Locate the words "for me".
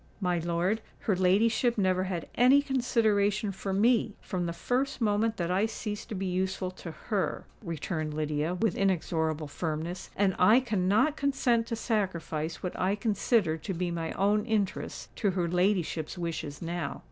3.51-4.15